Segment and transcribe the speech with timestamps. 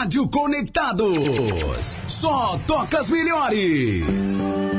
[0.00, 1.14] Rádio Conectados.
[2.08, 4.69] Só toca as melhores.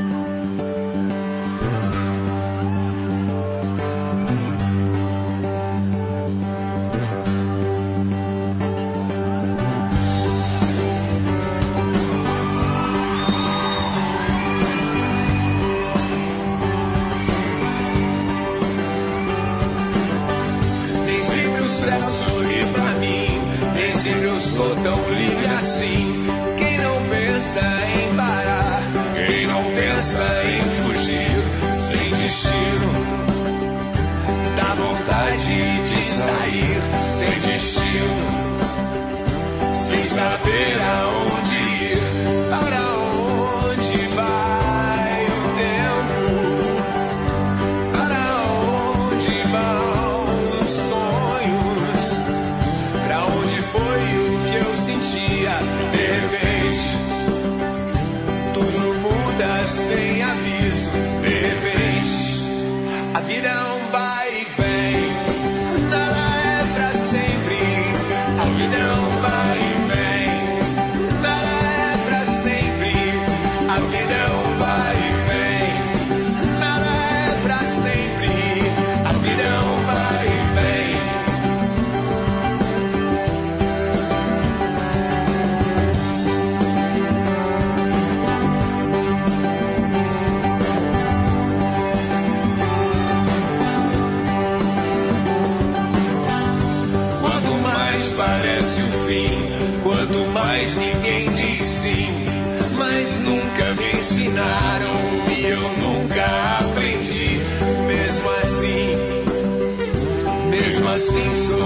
[111.02, 111.61] assim sou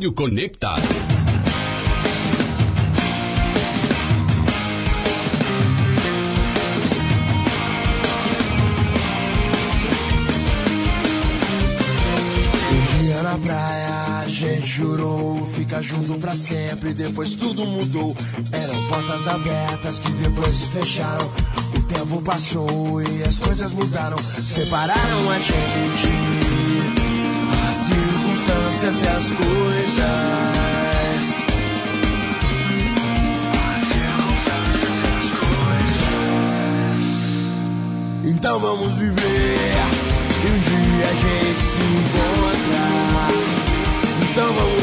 [0.00, 0.14] Rádio
[12.72, 16.94] Um dia na praia, a gente jurou ficar junto pra sempre.
[16.94, 18.16] Depois tudo mudou.
[18.52, 21.30] Eram portas abertas que depois se fecharam.
[21.76, 24.16] O tempo passou e as coisas mudaram.
[24.38, 26.39] Separaram a gente
[28.80, 30.00] coincidências e as coisas.
[38.24, 39.56] Então vamos viver.
[40.42, 42.82] E um dia a gente se encontra.
[44.30, 44.79] Então vamos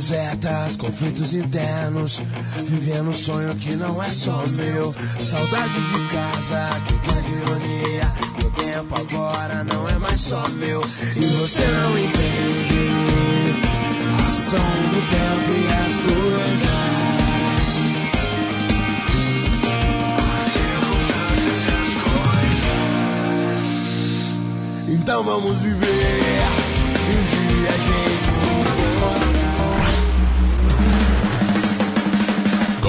[0.00, 2.22] desertas, conflitos internos.
[2.64, 4.94] Vivendo um sonho que não é só meu.
[5.20, 8.10] Saudade de casa, que grande ironia.
[8.40, 10.80] Meu tempo agora não é mais só meu.
[11.16, 12.80] E você não entende
[14.08, 14.58] a ação
[14.88, 16.80] do tempo e as coisas.
[24.88, 26.19] Então vamos viver.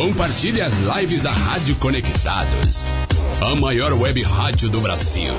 [0.02, 2.88] Compartilhe as lives da Rádio Conectados.
[3.40, 5.32] A maior web rádio do Brasil.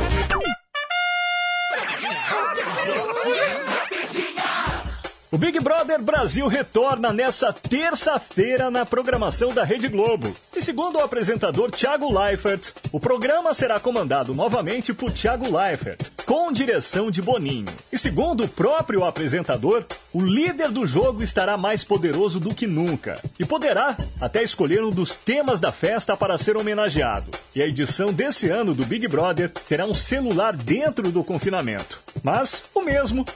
[5.32, 10.31] O Big Brother Brasil retorna nessa terça-feira na programação da Rede Globo.
[10.55, 16.52] E segundo o apresentador Thiago Leifert, o programa será comandado novamente por Thiago Leifert, com
[16.52, 17.73] direção de Boninho.
[17.90, 23.19] E segundo o próprio apresentador, o líder do jogo estará mais poderoso do que nunca
[23.38, 27.31] e poderá até escolher um dos temas da festa para ser homenageado.
[27.56, 32.00] E a edição desse ano do Big Brother terá um celular dentro do confinamento.
[32.23, 33.26] Mas o mesmo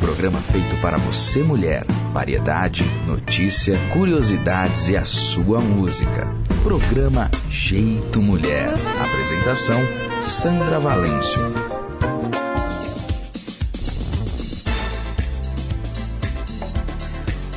[0.00, 1.84] Programa feito para você, mulher.
[2.12, 6.28] Variedade, notícia, curiosidades e a sua música.
[6.62, 8.72] Programa Jeito Mulher.
[9.00, 9.76] Apresentação:
[10.22, 11.40] Sandra Valêncio.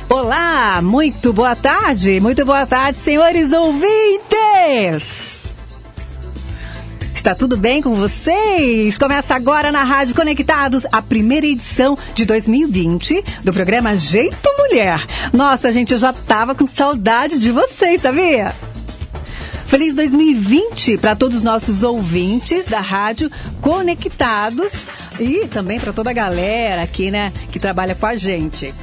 [0.08, 5.31] Olá, muito boa tarde, muito boa tarde, senhores ouvintes.
[7.22, 8.98] Está tudo bem com vocês?
[8.98, 15.06] Começa agora na Rádio Conectados a primeira edição de 2020 do programa Jeito Mulher.
[15.32, 18.52] Nossa, gente, eu já tava com saudade de vocês, sabia?
[19.68, 24.84] Feliz 2020 para todos os nossos ouvintes da Rádio Conectados
[25.20, 28.74] e também para toda a galera aqui, né, que trabalha com a gente.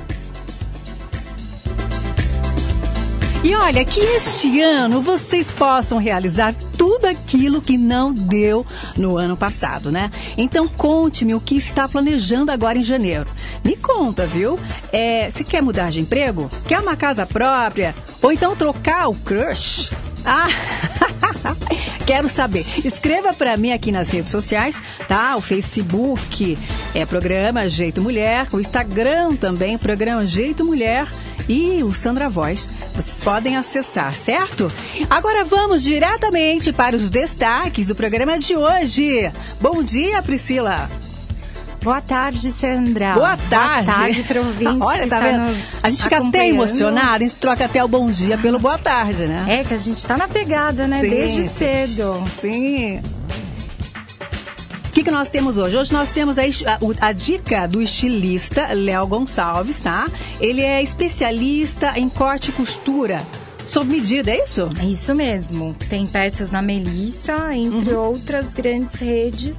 [3.41, 8.65] E olha, que este ano vocês possam realizar tudo aquilo que não deu
[8.97, 10.11] no ano passado, né?
[10.37, 13.27] Então conte-me o que está planejando agora em janeiro.
[13.63, 14.59] Me conta, viu?
[14.91, 16.49] É, você quer mudar de emprego?
[16.67, 17.95] Quer uma casa própria?
[18.21, 19.89] Ou então trocar o crush?
[20.25, 20.49] Ah,
[22.09, 22.65] quero saber.
[22.83, 25.35] Escreva para mim aqui nas redes sociais, tá?
[25.35, 26.57] O Facebook
[26.95, 31.07] é programa Jeito Mulher, o Instagram também, programa Jeito Mulher
[31.47, 32.67] e o Sandra Voz.
[32.95, 34.71] Vocês podem acessar, certo?
[35.07, 39.31] Agora vamos diretamente para os destaques do programa de hoje.
[39.61, 41.08] Bom dia, Priscila.
[41.81, 43.13] Boa tarde, Sandra.
[43.13, 43.85] Boa tarde.
[43.85, 44.79] Boa tarde para ouvinte.
[44.81, 45.57] Olha, tá está vendo?
[45.81, 49.25] A gente fica até emocionada, a gente troca até o bom dia pelo boa tarde,
[49.27, 49.45] né?
[49.47, 51.01] É que a gente está na pegada, né?
[51.01, 51.09] Sim.
[51.09, 52.23] Desde cedo.
[52.41, 53.01] Sim.
[54.87, 55.77] O que, que nós temos hoje?
[55.77, 60.07] Hoje nós temos a, a- a dica do estilista Léo Gonçalves, tá?
[60.41, 63.21] Ele é especialista em corte e costura.
[63.65, 64.67] Sob medida, é isso?
[64.81, 65.75] É isso mesmo.
[65.89, 68.09] Tem peças na Melissa, entre Uhum.
[68.13, 69.55] outras grandes redes.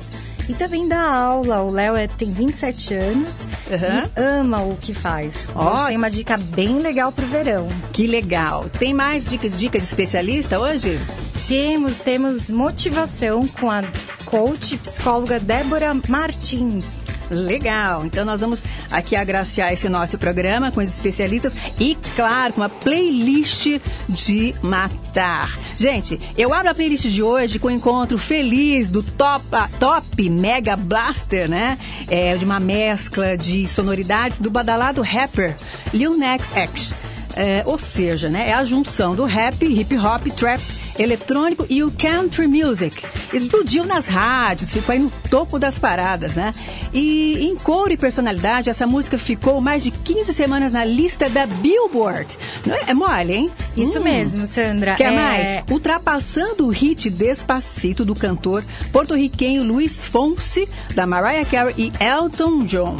[0.50, 1.62] E também dá aula.
[1.62, 3.28] O Léo é, tem 27 anos
[3.70, 4.04] Aham.
[4.16, 5.32] e ama o que faz.
[5.54, 5.74] Ó.
[5.74, 7.68] Hoje tem uma dica bem legal pro verão.
[7.92, 8.66] Que legal.
[8.76, 10.98] Tem mais dica, dica de especialista hoje?
[11.46, 13.82] Temos, temos motivação com a
[14.24, 16.99] coach psicóloga Débora Martins.
[17.30, 18.04] Legal.
[18.04, 22.68] Então nós vamos aqui agraciar esse nosso programa com os especialistas e, claro, com uma
[22.68, 25.56] playlist de matar.
[25.76, 30.28] Gente, eu abro a playlist de hoje com o encontro feliz do Top, ah, top
[30.28, 31.78] Mega Blaster, né?
[32.08, 35.56] É de uma mescla de sonoridades do badalado rapper
[35.92, 36.92] Lil Nas X.
[37.36, 40.60] É, ou seja, né, é a junção do rap, hip hop, trap,
[41.02, 43.02] eletrônico e o country music.
[43.32, 46.52] Explodiu nas rádios, ficou aí no topo das paradas, né?
[46.92, 51.46] E em cor e personalidade, essa música ficou mais de 15 semanas na lista da
[51.46, 52.36] Billboard.
[52.66, 53.50] Não é, é mole, hein?
[53.76, 54.02] Isso Hum.
[54.04, 54.94] mesmo, Sandra.
[54.96, 55.64] Quer É, mais?
[55.70, 62.96] Ultrapassando o hit Despacito do cantor porto-riquenho Luiz Fonsi, da Mariah Carey e Elton John.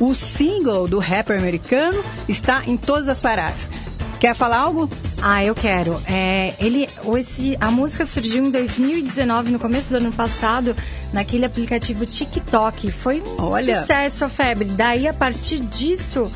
[0.00, 3.70] O single do rapper americano está em todas as paradas.
[4.22, 4.88] Quer falar algo?
[5.20, 6.00] Ah, eu quero.
[6.06, 6.88] É, ele,
[7.18, 10.76] esse, a música surgiu em 2019, no começo do ano passado,
[11.12, 12.88] naquele aplicativo TikTok.
[12.92, 13.80] Foi um Olha.
[13.80, 14.66] sucesso a febre.
[14.66, 16.30] Daí, a partir disso,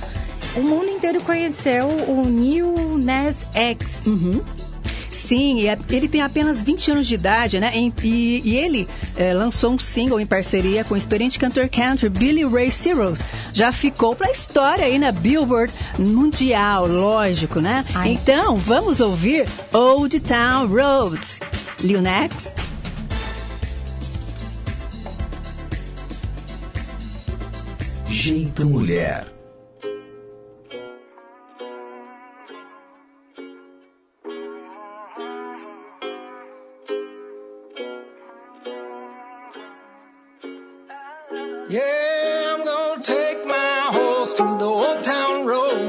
[0.56, 4.00] o mundo inteiro conheceu o New Nas X.
[5.26, 7.73] Sim, é- ele tem apenas 20 anos de idade, né?
[7.75, 12.45] E, e ele eh, lançou um single em parceria com o experiente cantor country Billy
[12.45, 13.21] Ray Cyrus.
[13.52, 17.85] Já ficou pra história aí na Billboard Mundial, lógico, né?
[17.95, 18.11] Ai.
[18.12, 21.40] Então, vamos ouvir Old Town Roads.
[21.80, 22.54] Lil Nas?
[28.09, 29.35] Jeito Mulher.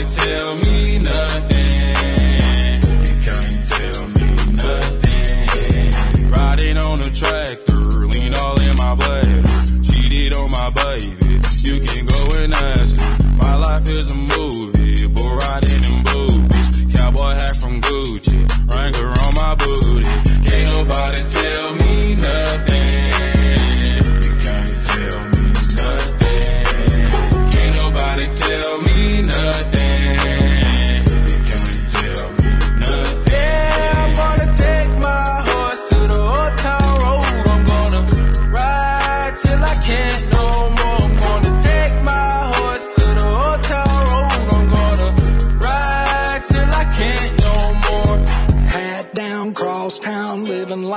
[0.00, 0.69] Nobody tell me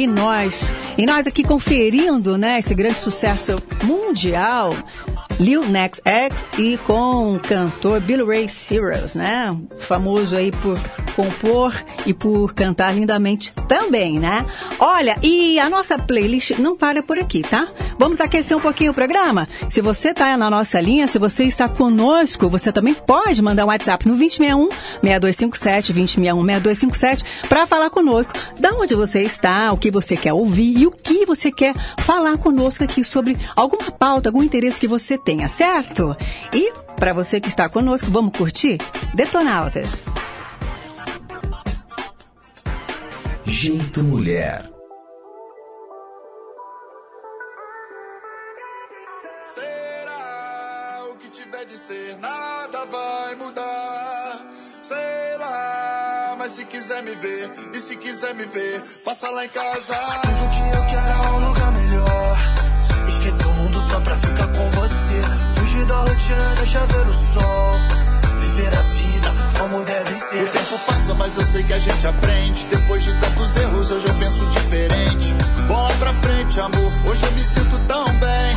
[0.00, 0.72] E nós?
[0.96, 4.74] E nós aqui conferindo, né, esse grande sucesso mundial.
[5.38, 9.54] Lil Nas X e com o cantor Billy Ray Cyrus, né?
[9.80, 10.78] Famoso aí por
[11.10, 11.74] compor
[12.06, 14.44] e por cantar lindamente também, né?
[14.78, 17.66] Olha, e a nossa playlist não para por aqui, tá?
[17.98, 19.46] Vamos aquecer um pouquinho o programa?
[19.68, 23.68] Se você tá na nossa linha, se você está conosco, você também pode mandar um
[23.68, 24.68] WhatsApp no 2061
[25.02, 30.78] 6257 2061 6257 para falar conosco da onde você está, o que você quer ouvir
[30.78, 35.18] e o que você quer falar conosco aqui sobre alguma pauta, algum interesse que você
[35.18, 36.16] tenha, certo?
[36.54, 38.78] E para você que está conosco, vamos curtir
[39.14, 40.02] Detonautas.
[43.50, 44.70] Jeito Mulher.
[49.44, 54.46] Será o que tiver de ser, nada vai mudar.
[54.80, 59.48] Sei lá, mas se quiser me ver, e se quiser me ver, passa lá em
[59.48, 59.94] casa.
[60.22, 62.38] Tudo que eu quero é um lugar melhor.
[63.08, 65.60] Esquecer o mundo só pra ficar com você.
[65.60, 67.74] Fugir da rotina, deixa ver o sol.
[68.38, 68.99] Viver a vida
[69.60, 70.42] como deve ser.
[70.42, 72.66] O tempo passa, mas eu sei que a gente aprende.
[72.66, 75.34] Depois de tantos erros, hoje eu penso diferente.
[75.68, 76.92] Bola pra frente, amor.
[77.04, 78.54] Hoje eu me sinto tão bem.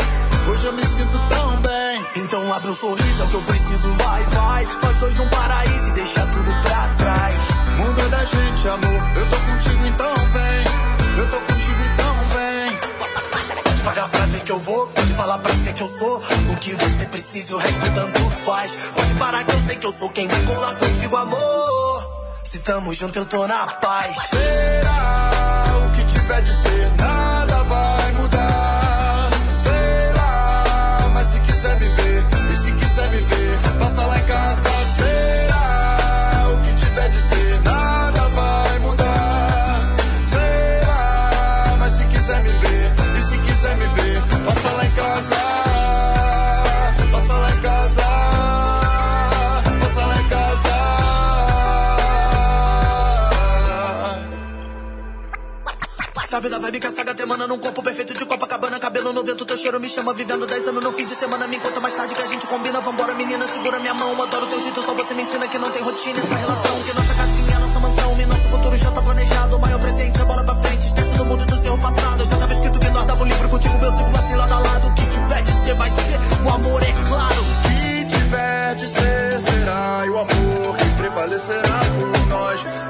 [0.47, 2.05] Hoje eu me sinto tão bem.
[2.15, 4.65] Então abre um sorriso, é o que eu preciso, vai, vai.
[4.81, 7.35] Nós dois num paraíso e deixa tudo pra trás.
[7.77, 9.17] Muda da gente, amor.
[9.17, 11.17] Eu tô contigo, então vem.
[11.17, 13.63] Eu tô contigo, então vem.
[13.63, 16.17] Pode pagar pra ver que eu vou, pode falar pra ser que eu sou.
[16.51, 18.75] O que você precisa, o resto tanto faz.
[18.95, 22.39] Pode parar que eu sei que eu sou quem vai colar contigo, amor.
[22.43, 24.15] Se tamo junto, eu tô na paz.
[24.27, 27.62] Será o que tiver de ser, nada
[56.43, 59.23] Sabe da vibe que a saga te emana num corpo perfeito de Copacabana Cabelo no
[59.23, 61.93] vento, teu cheiro me chama Vivendo 10 anos no fim de semana Me conta mais
[61.93, 65.13] tarde que a gente combina Vambora menina, segura minha mão Adoro teu jeito, só você
[65.13, 68.41] me ensina que não tem rotina Essa relação, que nossa casinha, nossa mansão E nosso
[68.49, 71.63] futuro já tá planejado O maior presente é bola pra frente Esquece do mundo do
[71.63, 74.53] seu passado Já tava escrito que nós dava um livro contigo Eu sigo assim lado
[74.53, 78.05] a lado O que tiver de ser vai ser O amor é claro O que
[78.17, 80.03] tiver de ser, será.
[80.05, 82.82] E o amor que prevalecerá por nós.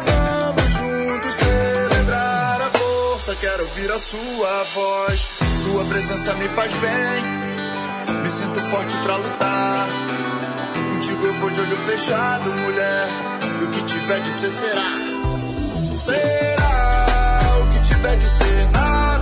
[3.34, 3.36] Força.
[3.36, 5.28] Quero ouvir a sua voz.
[5.64, 8.22] Sua presença me faz bem.
[8.22, 9.88] Me sinto forte pra lutar.
[10.94, 13.08] Contigo eu vou de olho fechado, mulher.
[13.62, 14.86] E o que tiver de ser, será.
[15.96, 19.13] Será o que tiver de ser, nada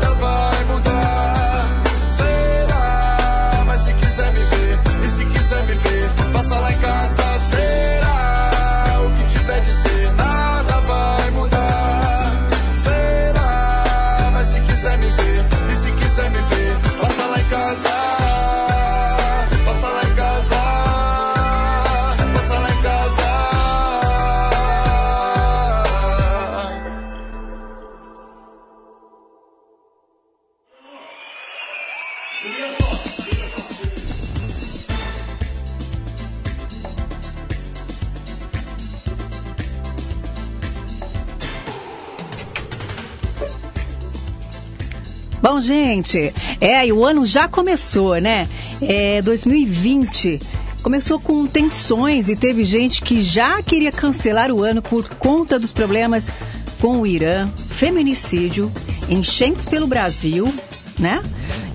[45.61, 48.47] gente, é, e o ano já começou, né?
[48.81, 50.39] É 2020.
[50.83, 55.71] Começou com tensões e teve gente que já queria cancelar o ano por conta dos
[55.71, 56.31] problemas
[56.79, 58.71] com o Irã, feminicídio,
[59.07, 60.51] enchentes pelo Brasil,
[60.97, 61.21] né?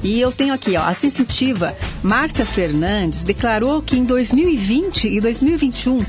[0.03, 6.05] E eu tenho aqui, ó, a sensitiva Márcia Fernandes declarou que em 2020 e 2021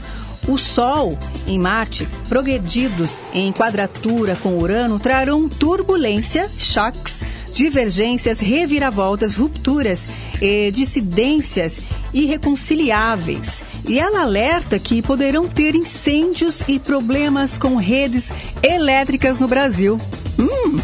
[0.48, 7.20] o Sol em Marte, progredidos em quadratura com Urano, trarão turbulência, choques,
[7.58, 10.06] divergências, reviravoltas, rupturas,
[10.40, 11.80] eh, dissidências
[12.14, 13.64] irreconciliáveis.
[13.88, 18.30] E ela alerta que poderão ter incêndios e problemas com redes
[18.62, 20.00] elétricas no Brasil.
[20.38, 20.80] Hum,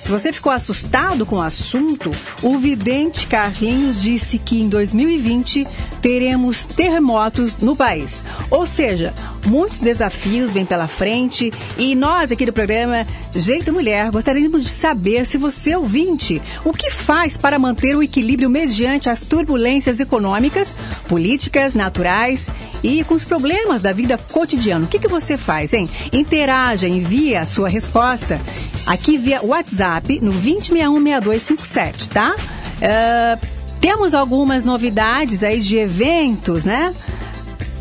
[0.00, 2.10] se você ficou assustado com o assunto,
[2.42, 5.66] o vidente Carlinhos disse que em 2020
[6.00, 8.24] teremos terremotos no país.
[8.50, 9.12] Ou seja,
[9.46, 15.24] muitos desafios vêm pela frente e nós aqui do programa Jeito Mulher gostaríamos de saber
[15.26, 20.74] se você ouvinte, o que faz para manter o equilíbrio mediante as turbulências econômicas,
[21.08, 22.48] políticas, naturais
[22.82, 24.84] e com os problemas da vida cotidiana.
[24.84, 25.88] O que, que você faz, hein?
[26.12, 28.40] Interaja, envie a sua resposta
[28.86, 32.34] aqui via WhatsApp no 20616257, tá?
[32.36, 36.94] Uh, temos algumas novidades aí de eventos, né?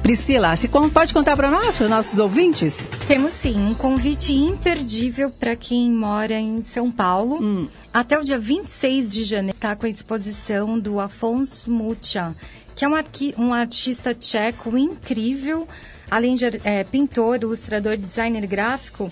[0.09, 2.89] Priscila, você pode contar para nós, para os nossos ouvintes?
[3.07, 7.69] Temos sim um convite imperdível para quem mora em São Paulo.
[7.93, 12.33] Até o dia 26 de janeiro está com a exposição do Afonso Mucha,
[12.79, 12.93] que é um,
[13.37, 15.67] um artista tcheco incrível,
[16.09, 19.11] além de eh, pintor, ilustrador designer gráfico.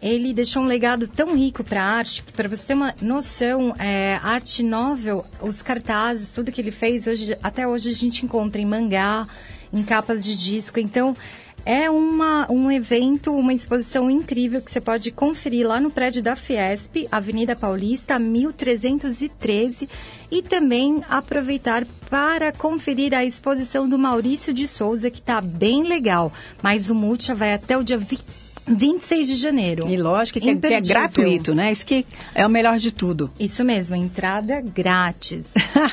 [0.00, 4.20] Ele deixou um legado tão rico para a arte, para você ter uma noção, é,
[4.22, 8.64] arte novel, os cartazes, tudo que ele fez, hoje, até hoje a gente encontra em
[8.64, 9.26] mangá,
[9.72, 10.78] em capas de disco.
[10.78, 11.16] Então,
[11.64, 16.34] é uma, um evento, uma exposição incrível que você pode conferir lá no prédio da
[16.34, 19.88] Fiesp, Avenida Paulista, 1313,
[20.30, 26.32] e também aproveitar para conferir a exposição do Maurício de Souza, que está bem legal.
[26.62, 28.37] Mas o Multia vai até o dia 20
[28.68, 29.88] 26 de janeiro.
[29.88, 31.72] E lógico que é, que é gratuito, né?
[31.72, 32.04] Isso que
[32.34, 33.30] é o melhor de tudo.
[33.38, 35.48] Isso mesmo, entrada grátis.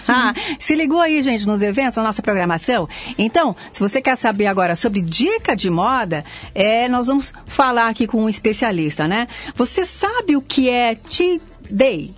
[0.59, 2.87] Se ligou aí, gente, nos eventos, na nossa programação?
[3.17, 8.07] Então, se você quer saber agora sobre dica de moda, é, nós vamos falar aqui
[8.07, 9.27] com um especialista, né?
[9.55, 12.13] Você sabe o que é Tea-Day?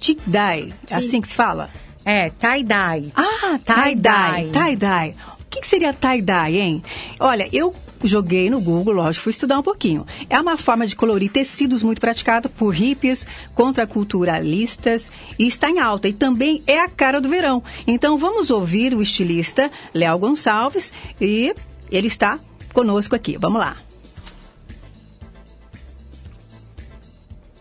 [0.00, 1.70] Tea-Day, Tea- assim que se fala?
[2.04, 3.12] É, tie-dye.
[3.14, 4.50] Ah, tie-dye.
[4.52, 5.14] Tie-dye.
[5.40, 6.82] O que, que seria tie-dye, hein?
[7.20, 7.72] Olha, eu
[8.04, 10.06] joguei no Google, lógico, fui estudar um pouquinho.
[10.28, 16.08] É uma forma de colorir tecidos muito praticada por hippies, contraculturalistas e está em alta.
[16.08, 17.62] E também é a cara do verão.
[17.86, 21.54] Então vamos ouvir o estilista Léo Gonçalves e
[21.90, 22.38] ele está
[22.72, 23.36] conosco aqui.
[23.36, 23.76] Vamos lá.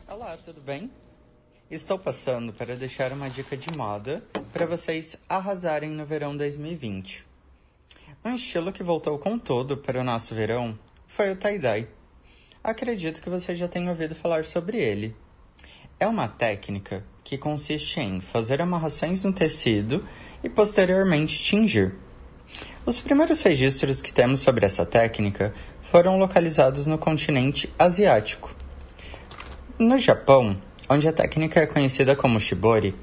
[0.07, 0.89] Olá, tudo bem?
[1.69, 7.30] Estou passando para deixar uma dica de moda para vocês arrasarem no verão 2020.
[8.23, 11.87] Um estilo que voltou com todo para o nosso verão foi o tie-dye.
[12.63, 15.15] Acredito que você já tenha ouvido falar sobre ele.
[15.99, 20.05] É uma técnica que consiste em fazer amarrações no tecido
[20.43, 21.95] e posteriormente tingir.
[22.85, 28.55] Os primeiros registros que temos sobre essa técnica foram localizados no continente asiático.
[29.79, 32.93] No Japão, onde a técnica é conhecida como shibori,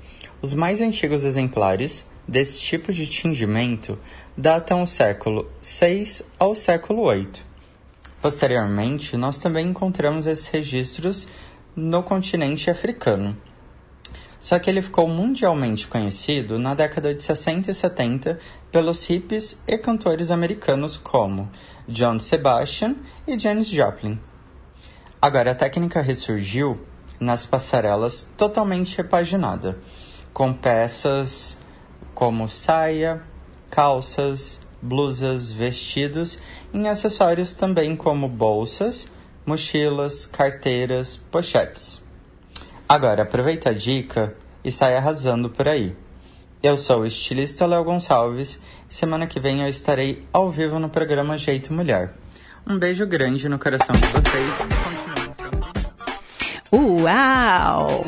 [0.40, 3.98] os mais antigos exemplares desse tipo de tingimento
[4.36, 7.48] datam o século VI ao século VIII.
[8.20, 11.26] Posteriormente, nós também encontramos esses registros
[11.74, 13.36] no continente africano.
[14.40, 18.38] Só que ele ficou mundialmente conhecido na década de 60 e 70
[18.70, 21.50] pelos hippies e cantores americanos como
[21.88, 24.20] John Sebastian e Janis Joplin.
[25.20, 26.80] Agora a técnica ressurgiu
[27.18, 29.78] nas passarelas totalmente repaginada,
[30.32, 31.57] com peças
[32.18, 33.22] como saia,
[33.70, 36.36] calças, blusas, vestidos
[36.74, 39.06] e acessórios também como bolsas,
[39.46, 42.02] mochilas, carteiras, pochetes.
[42.88, 45.94] Agora aproveita a dica e sai arrasando por aí.
[46.60, 50.88] Eu sou o estilista Léo Gonçalves e semana que vem eu estarei ao vivo no
[50.88, 52.14] programa Jeito Mulher.
[52.66, 58.04] Um beijo grande no coração de vocês e continuem sendo Uau!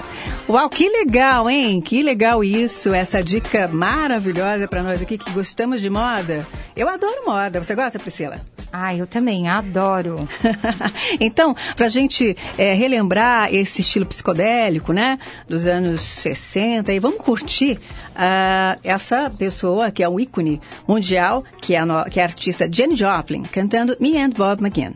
[0.50, 1.80] Uau, que legal, hein?
[1.80, 6.44] Que legal isso, essa dica maravilhosa para nós aqui que gostamos de moda.
[6.74, 7.62] Eu adoro moda.
[7.62, 8.40] Você gosta, Priscila?
[8.72, 10.28] Ah, eu também adoro.
[11.20, 17.18] então, para a gente é, relembrar esse estilo psicodélico, né, dos anos 60, e vamos
[17.22, 17.78] curtir
[18.16, 22.26] ah, essa pessoa que é um ícone mundial, que é a, no- que é a
[22.26, 24.94] artista Jenny Joplin, cantando Me and Bob McGinn.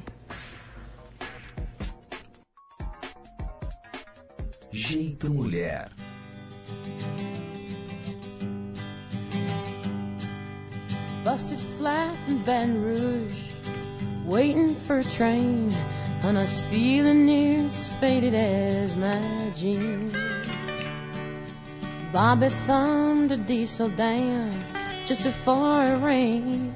[4.74, 5.88] Jeito Mulher.
[11.24, 13.38] Busted flat in Baton Rouge,
[14.26, 15.70] waiting for a train,
[16.22, 19.22] and us feeling near as faded as my
[19.54, 20.12] jeans.
[22.12, 24.50] Bobby thumbed a diesel down
[25.06, 26.74] just before it rained.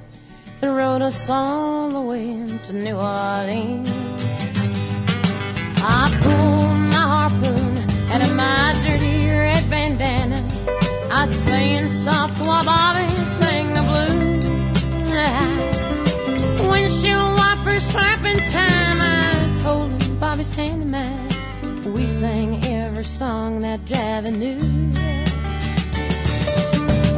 [0.62, 3.90] It rode us all the way to New Orleans.
[5.82, 7.67] I pulled my harpoon
[8.10, 10.40] out of my dirty red bandana.
[11.10, 13.08] I was playing soft while Bobby
[13.40, 14.44] sang the blues.
[16.70, 18.98] Windshield wipers slapping time.
[19.00, 21.28] I was holding Bobby's hand in mine.
[21.94, 24.58] We sang every song that Javi knew.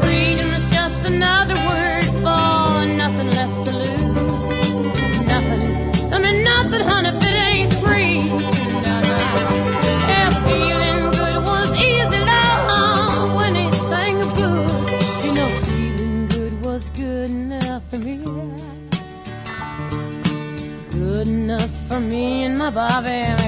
[0.00, 3.99] Freedom is just another word for nothing left to lose.
[22.08, 23.39] Me and my Bobby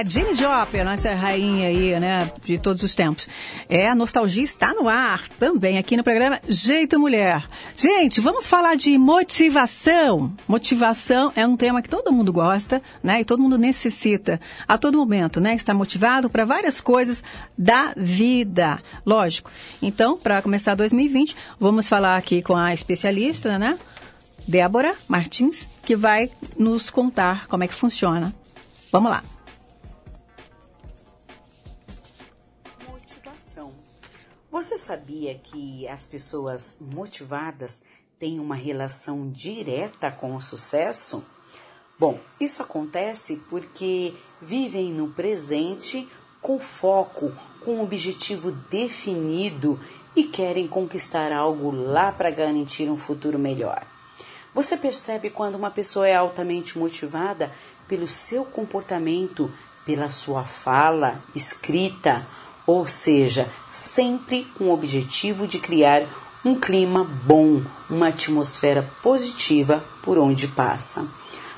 [0.00, 3.28] a Jenny Joplin, nossa rainha aí, né, de todos os tempos.
[3.68, 7.46] É, a nostalgia está no ar também aqui no programa Jeito Mulher.
[7.76, 10.32] Gente, vamos falar de motivação.
[10.48, 14.96] Motivação é um tema que todo mundo gosta, né, e todo mundo necessita a todo
[14.96, 17.22] momento, né, está motivado para várias coisas
[17.58, 18.78] da vida.
[19.04, 19.50] Lógico.
[19.82, 23.78] Então, para começar 2020, vamos falar aqui com a especialista, né,
[24.48, 28.32] Débora Martins, que vai nos contar como é que funciona.
[28.90, 29.22] Vamos lá.
[34.50, 37.82] Você sabia que as pessoas motivadas
[38.18, 41.24] têm uma relação direta com o sucesso?
[41.96, 46.08] Bom, isso acontece porque vivem no presente
[46.42, 49.78] com foco, com um objetivo definido
[50.16, 53.86] e querem conquistar algo lá para garantir um futuro melhor.
[54.52, 57.52] Você percebe quando uma pessoa é altamente motivada
[57.86, 59.48] pelo seu comportamento,
[59.86, 62.26] pela sua fala, escrita,
[62.70, 66.04] ou seja, sempre com o objetivo de criar
[66.44, 71.04] um clima bom, uma atmosfera positiva por onde passa.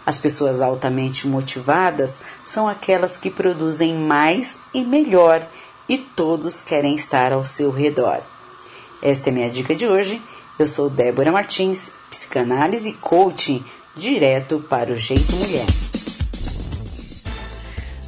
[0.07, 5.47] As pessoas altamente motivadas são aquelas que produzem mais e melhor
[5.87, 8.23] e todos querem estar ao seu redor.
[9.03, 10.21] Esta é minha dica de hoje.
[10.59, 13.63] Eu sou Débora Martins, psicanálise e coaching
[13.95, 15.67] direto para o Jeito Mulher.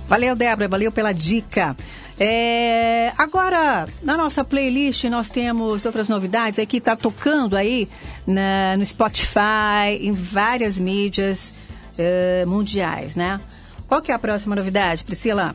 [0.09, 1.77] Valeu, Débora, valeu pela dica.
[2.19, 7.89] É, agora, na nossa playlist, nós temos outras novidades aí que está tocando aí
[8.27, 11.53] na- no Spotify, em várias mídias
[11.99, 13.41] eh, mundiais, né?
[13.87, 15.55] Qual que é a próxima novidade, Priscila?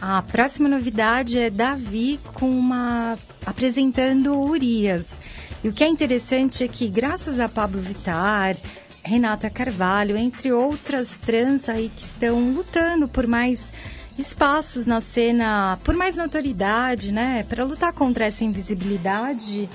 [0.00, 5.04] A próxima novidade é Davi com uma apresentando Urias.
[5.62, 8.56] E o que é interessante é que graças a Pablo Vittar,
[9.02, 13.60] Renata Carvalho, entre outras trans aí que estão lutando por mais
[14.18, 19.68] espaços na cena, por mais notoriedade, né, para lutar contra essa invisibilidade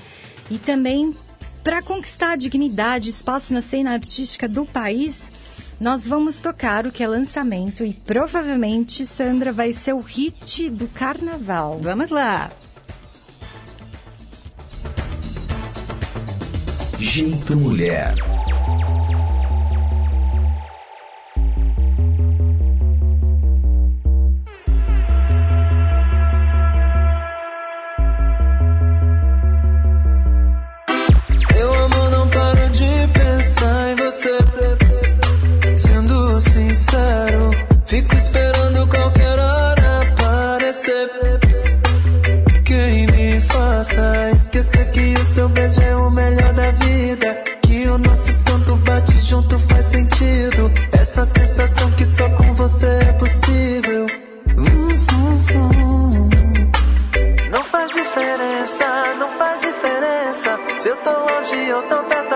[0.50, 1.14] e também
[1.62, 5.30] para conquistar dignidade, espaço na cena artística do país.
[5.78, 10.86] Nós vamos tocar o que é lançamento e provavelmente, Sandra, vai ser o hit do
[10.88, 11.78] carnaval.
[11.82, 12.50] Vamos lá!
[16.98, 18.14] Jeito Mulher.
[34.20, 35.76] Você.
[35.76, 37.50] Sendo sincero,
[37.86, 41.10] fico esperando qualquer hora aparecer.
[42.64, 47.44] Quem me faça esquecer que o seu beijo é o melhor da vida.
[47.62, 50.70] Que o nosso santo bate junto faz sentido.
[50.92, 54.06] Essa sensação que só com você é possível.
[54.56, 54.62] Uh,
[55.14, 56.30] uh, uh.
[57.50, 58.84] Não faz diferença,
[59.18, 60.58] não faz diferença.
[60.78, 62.29] Se eu tô longe ou tô perto,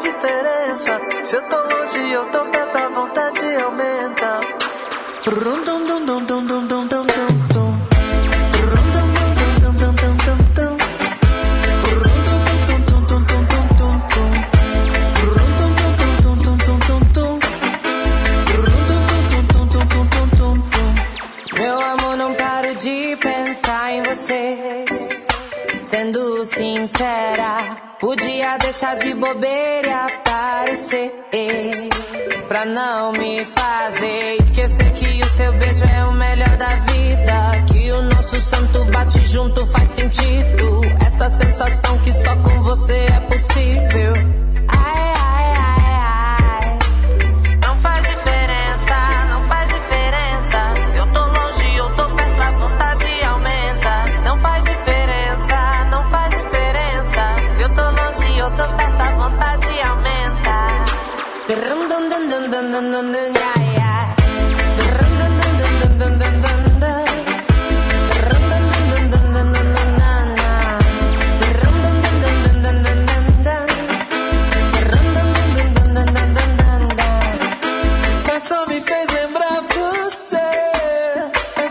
[0.00, 1.00] diferença.
[1.24, 4.40] Se eu tô longe ou tô perto, a vontade aumenta.
[5.26, 7.30] Rum, dum, dum, dum, dum, dum, dum, dum, dum,
[26.46, 27.59] sincera,
[28.10, 31.12] podia deixar de bobeira e aparecer.
[32.48, 37.72] Pra não me fazer esquecer que o seu beijo é o melhor da vida.
[37.72, 40.80] Que o nosso santo bate junto faz sentido.
[41.06, 44.49] Essa sensação que só com você é possível.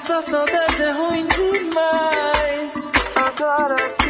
[0.10, 2.88] Essa saudade é ruim demais.
[3.16, 4.09] Agora que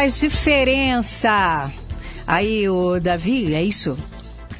[0.00, 1.70] faz diferença.
[2.26, 3.98] Aí o Davi, é isso?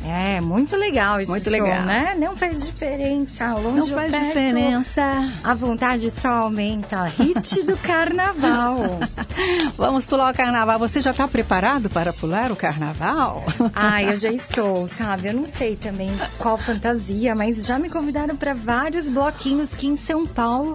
[0.04, 1.82] É, muito legal esse Muito som, legal.
[1.82, 2.14] né?
[2.18, 5.32] Não faz diferença, longe Não faz perto, diferença.
[5.42, 7.04] A vontade só aumenta.
[7.04, 9.00] Hit do carnaval.
[9.78, 10.78] Vamos pular o carnaval.
[10.78, 13.42] Você já está preparado para pular o carnaval?
[13.74, 15.28] Ah, eu já estou, sabe?
[15.28, 19.96] Eu não sei também qual fantasia, mas já me convidaram para vários bloquinhos que em
[19.96, 20.74] São Paulo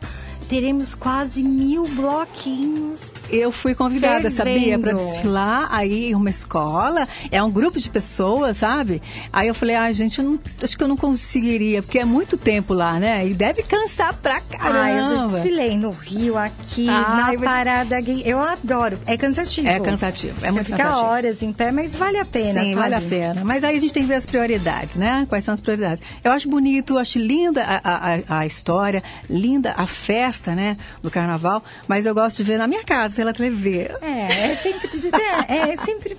[0.50, 3.15] teremos quase mil bloquinhos.
[3.30, 5.12] Eu fui convidada, sabia, para Fervendo.
[5.14, 7.08] desfilar aí em uma escola.
[7.32, 9.02] É um grupo de pessoas, sabe?
[9.34, 12.38] Aí eu falei, ah, gente, eu não- acho que eu não conseguiria, porque é muito
[12.38, 13.28] tempo lá, né?
[13.28, 14.82] E deve cansar pra caramba.
[14.84, 18.22] Ah, eu já desfilei no Rio, aqui, Ai, na mas- parada gay.
[18.26, 19.00] Eu adoro.
[19.06, 19.68] É cansativo.
[19.68, 21.06] É cansativo, é Você muito fica cansativo.
[21.08, 22.76] horas em pé, mas vale a pena, Sim, sabe?
[22.76, 23.42] vale a pena.
[23.44, 25.26] Mas aí a gente tem que ver as prioridades, né?
[25.30, 26.02] Quais são as prioridades?
[26.24, 30.78] Eu acho bonito, acho linda a, a- a história, linda a festa, né?
[31.02, 33.90] Do carnaval, mas eu gosto de ver na minha casa, pela TV.
[34.02, 34.90] É, é sempre.
[35.48, 36.18] É, é sempre.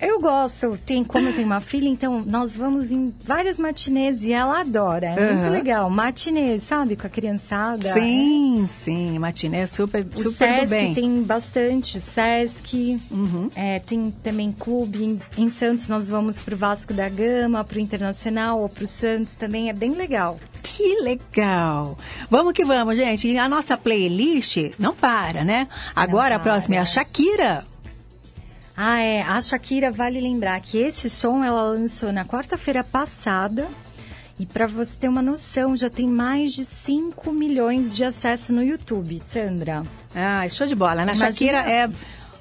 [0.00, 4.32] Eu gosto, tem, como eu tenho uma filha, então nós vamos em várias matinês e
[4.32, 5.06] ela adora.
[5.08, 5.50] É muito Aham.
[5.50, 5.90] legal.
[5.90, 6.96] Matinês, sabe?
[6.96, 7.92] Com a criançada.
[7.92, 10.94] Sim, sim, matiné super, O super do Sesc bem.
[10.94, 12.98] tem bastante, o Sesc,
[13.54, 15.04] é, tem também clube.
[15.04, 19.68] Em, em Santos nós vamos pro Vasco da Gama, pro Internacional ou pro Santos também,
[19.68, 20.40] é bem legal.
[20.62, 21.98] Que legal!
[22.30, 23.36] Vamos que vamos, gente.
[23.36, 25.68] A nossa playlist não para, né?
[25.94, 27.66] Agora a próxima é a Shakira.
[28.82, 29.20] Ah, é.
[29.22, 33.68] A Shakira vale lembrar que esse som ela lançou na quarta-feira passada.
[34.38, 38.62] E para você ter uma noção, já tem mais de 5 milhões de acesso no
[38.62, 39.82] YouTube, Sandra.
[40.14, 41.12] Ah, show de bola, né?
[41.14, 41.90] Imagina- Shakira é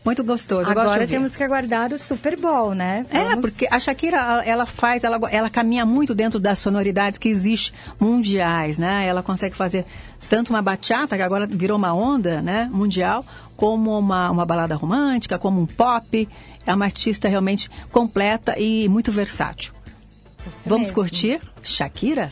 [0.05, 0.67] Muito gostoso.
[0.71, 3.05] Agora temos que aguardar o Super Bowl, né?
[3.11, 7.17] É, Vamos- porque a Shakira, ela- ela faz, ela, ela caminha muito dentro das sonoridades
[7.17, 9.05] que existem mundiais, né?
[9.05, 9.85] Ela consegue fazer
[10.29, 13.25] tanto uma bachata, que agora virou uma onda, né, mundial,
[13.59, 16.29] como uma, uma balada romântica, como um pop.
[16.65, 19.73] É uma artista realmente completa e muito versátil.
[20.65, 20.95] Vamos mesmo.
[20.95, 22.31] curtir Shakira?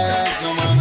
[0.00, 0.79] no pienses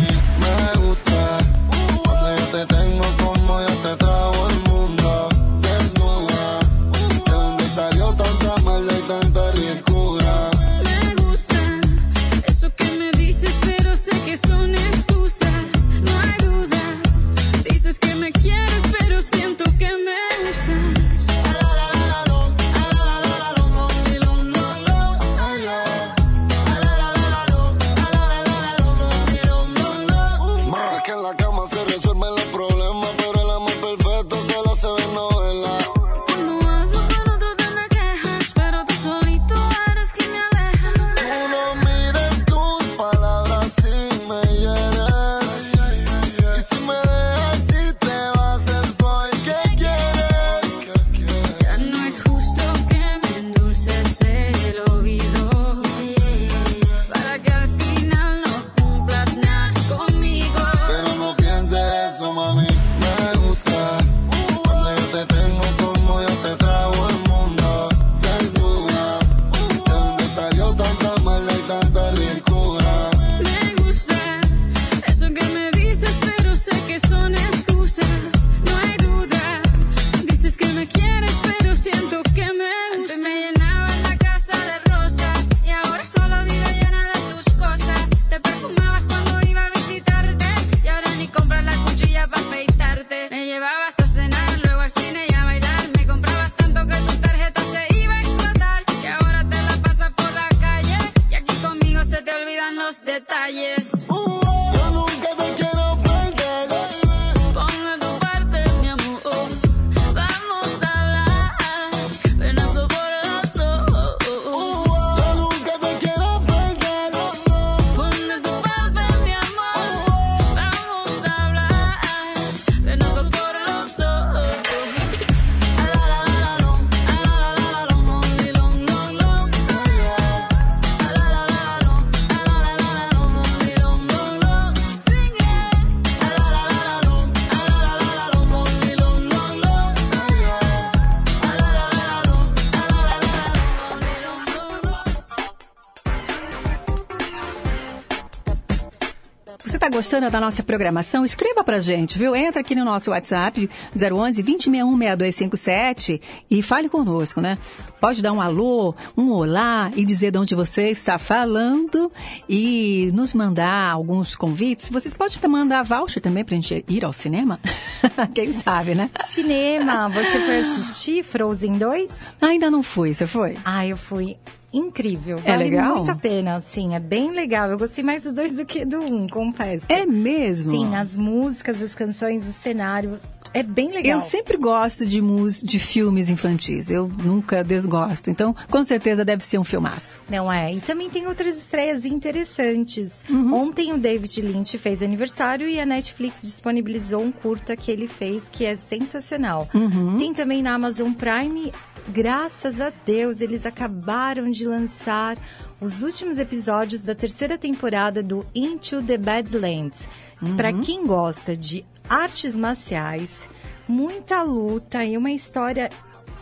[150.10, 151.24] gostando da nossa programação?
[151.24, 152.36] Escreva pra gente, viu?
[152.36, 157.60] Entra aqui no nosso WhatsApp 011 2061 6257 e fale conosco, né?
[158.02, 162.12] Pode dar um alô, um olá e dizer de onde você está falando
[162.50, 164.90] e nos mandar alguns convites.
[164.90, 167.60] Vocês podem até mandar voucher também pra gente ir ao cinema?
[168.34, 169.12] Quem sabe, né?
[169.30, 172.10] Cinema, você foi assistir Frozen 2?
[172.42, 173.58] Ainda não fui, você foi?
[173.64, 174.36] Ah, eu fui.
[174.74, 175.40] Incrível.
[175.44, 175.96] É Vale legal?
[175.98, 176.96] muito a pena, sim.
[176.96, 177.70] É bem legal.
[177.70, 179.86] Eu gostei mais do dois do que do um, confesso.
[179.90, 180.72] É mesmo?
[180.72, 183.20] Sim, as músicas, as canções, o cenário.
[183.54, 184.20] É bem legal.
[184.20, 186.90] Eu sempre gosto de, mus de filmes infantis.
[186.90, 188.30] Eu nunca desgosto.
[188.30, 190.22] Então, com certeza deve ser um filmaço.
[190.30, 190.74] Não é?
[190.74, 193.22] E também tem outras estreias interessantes.
[193.30, 193.54] Uhum.
[193.54, 198.44] Ontem o David Lynch fez aniversário e a Netflix disponibilizou um curta que ele fez
[198.52, 199.68] que é sensacional.
[199.74, 200.18] Uhum.
[200.18, 201.72] Tem também na Amazon Prime.
[202.12, 205.38] Graças a Deus, eles acabaram de lançar
[205.80, 210.08] os últimos episódios da terceira temporada do Into the Badlands.
[210.42, 210.56] Uhum.
[210.56, 213.48] Para quem gosta de artes marciais,
[213.88, 215.92] muita luta e uma história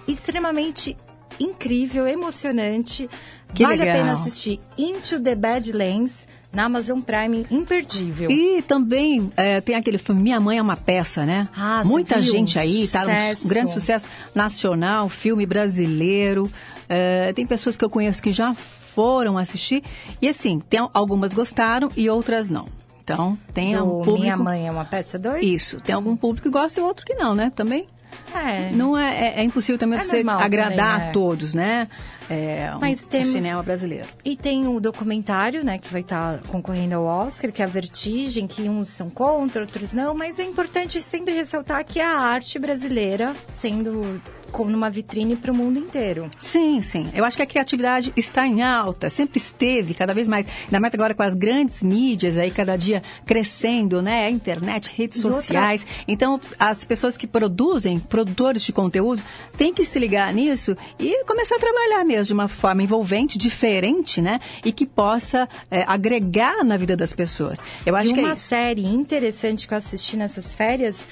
[0.07, 0.95] extremamente
[1.38, 3.09] incrível, emocionante.
[3.53, 3.95] Que vale legal.
[3.95, 8.32] a pena assistir Into the Badlands na Amazon Prime, imperdível.
[8.32, 11.48] E também é, tem aquele filme Minha Mãe é uma Peça, né?
[11.56, 13.04] Ah, Muita gente aí, tá?
[13.43, 16.50] Um grande sucesso nacional, filme brasileiro.
[16.89, 19.84] É, tem pessoas que eu conheço que já foram assistir.
[20.22, 22.66] E assim, tem, algumas gostaram e outras não.
[23.04, 24.20] Então, tem Do um público...
[24.20, 25.45] Minha Mãe é uma Peça 2?
[25.45, 27.52] Isso, tem algum público que gosta e outro que não, né?
[27.56, 27.88] Também.
[28.34, 28.72] É.
[28.72, 31.88] Não é, é, é impossível também É você agradar também, a todos, né?
[32.30, 34.06] É, um- Mas temos- o cinema brasileiro.
[34.26, 38.48] E tem o documentário, né, que vai estar concorrendo ao Oscar, que é a Vertigem,
[38.48, 42.60] que uns são contra, outros não, mas é importante sempre ressaltar que é a arte
[42.60, 46.30] brasileira sendo como numa vitrine para o mundo inteiro.
[46.40, 47.10] Sim, sim.
[47.14, 50.48] Eu acho que a criatividade está em alta, sempre esteve, cada vez mais.
[50.64, 54.30] Ainda mais agora com as grandes mídias aí, cada dia crescendo, né?
[54.30, 55.86] Internet, redes E outra- sociais.
[56.08, 59.22] Então, as pessoas que produzem, produtores de conteúdo,
[59.58, 64.22] têm que se ligar nisso e começar a trabalhar mesmo de uma forma envolvente, diferente,
[64.22, 64.39] né?
[64.65, 67.59] E que possa é, agregar na vida das pessoas.
[67.86, 71.05] Eu acho e que uma é série interessante que eu assisti nessas férias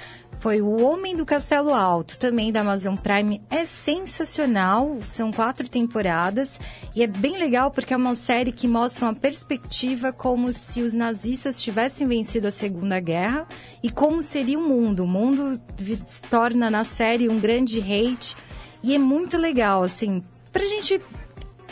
[0.46, 3.42] foi O Homem do Castelo Alto, também da Amazon Prime.
[3.50, 6.60] É sensacional, são quatro temporadas
[6.96, 10.94] e é bem legal porque é uma série que mostra uma perspectiva como se os
[10.94, 13.48] nazistas tivessem vencido a Segunda Guerra
[13.82, 15.06] e como seria o mundo.
[15.06, 15.60] O mundo
[16.06, 18.36] se torna na série um grande hate
[18.84, 20.24] e é muito legal, assim,
[20.56, 21.02] pra gente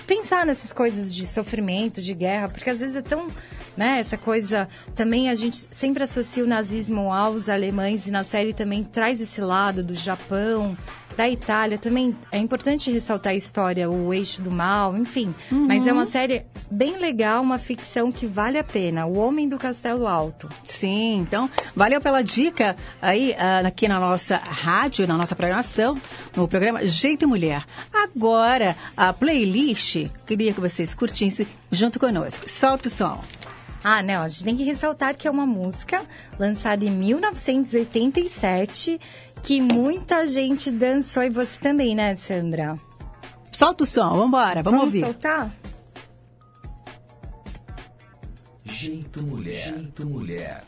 [0.05, 3.27] pensar nessas coisas de sofrimento, de guerra, porque às vezes é tão,
[3.77, 8.53] né, essa coisa, também a gente sempre associa o nazismo aos alemães e na série
[8.53, 10.77] também traz esse lado do Japão,
[11.15, 15.65] da Itália, também é importante ressaltar a história, o eixo do mal, enfim, Uhum.
[15.67, 19.57] mas é uma série bem legal, uma ficção que vale a pena, O Homem do
[19.57, 20.49] Castelo Alto.
[20.63, 25.99] Sim, então, valeu pela dica aí ah, aqui na nossa rádio, na nossa programação,
[26.35, 27.63] no programa Jeito e Mulher.
[27.93, 32.49] Agora, a playlist, queria que vocês curtissem junto conosco.
[32.49, 33.23] Solta o som.
[33.83, 36.01] Ah, não, a gente tem que ressaltar que é uma música
[36.39, 38.99] lançada em 1987,
[39.43, 42.79] que muita gente dançou e você também, né, Sandra?
[43.51, 45.01] Solta o som, vambora, vamos, ouvir.
[45.01, 45.53] soltar?
[48.65, 49.69] Jeito mulher.
[49.69, 50.63] Jeito mulher.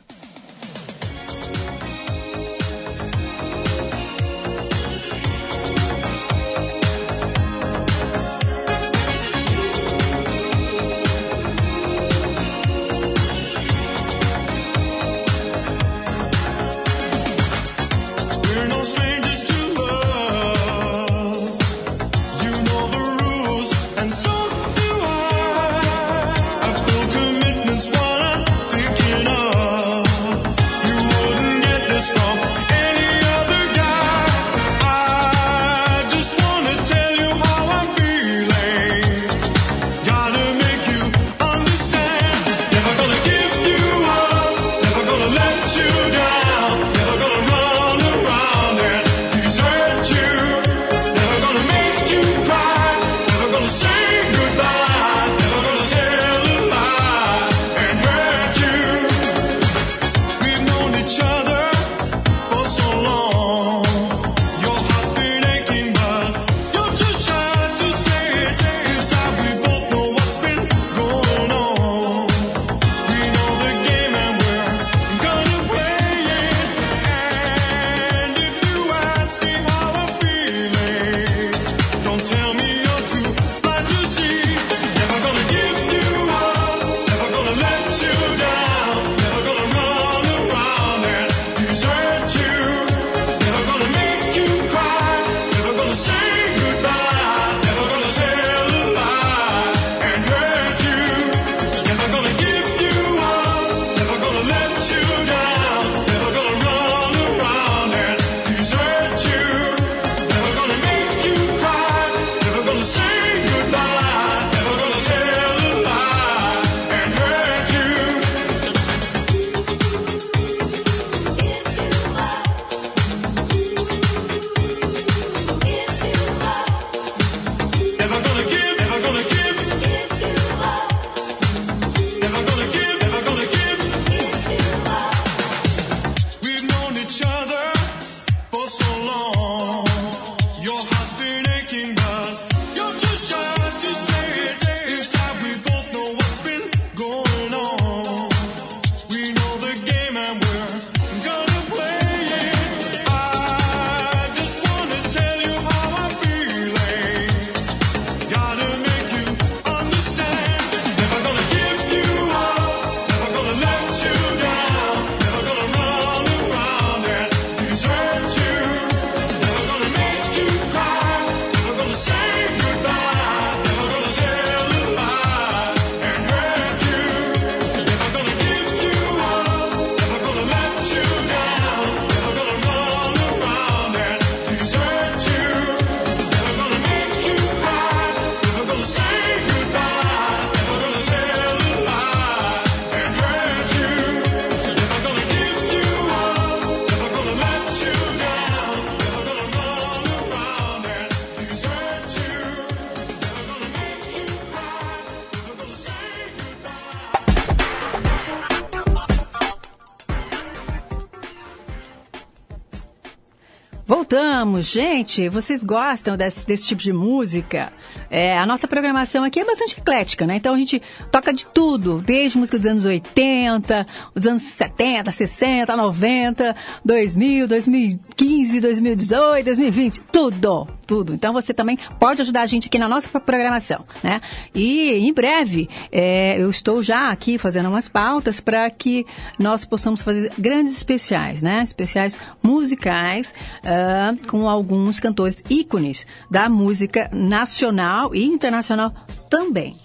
[214.62, 215.30] Gente.
[215.30, 217.72] Vocês gostam desse, desse tipo de música?
[218.10, 220.36] É, a nossa programação aqui é bastante eclética, né?
[220.36, 220.82] Então a gente
[221.12, 228.60] toca de tudo, desde música dos anos 80, dos anos 70, 60, 90, 2000, 2015,
[228.60, 231.14] 2018, 2020, tudo, tudo.
[231.14, 234.22] Então você também pode ajudar a gente aqui na nossa programação, né?
[234.54, 239.06] E em breve é, eu estou já aqui fazendo umas pautas para que
[239.40, 241.64] nós possamos fazer grandes especiais, né?
[241.64, 243.34] Especiais musicais
[243.64, 248.94] ah, com alguns cantores ícones da música nacional e internacional
[249.30, 249.76] também.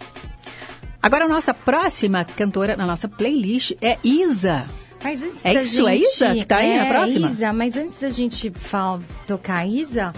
[1.03, 4.67] Agora a nossa próxima cantora na nossa playlist é Isa.
[5.03, 7.29] Mas antes É da isso, é gente, Isa que tá aí na é, próxima?
[7.31, 10.13] Isa, mas antes da gente fal- tocar Isa,